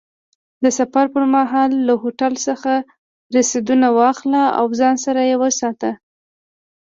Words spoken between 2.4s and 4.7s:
څخه رسیدونه واخله او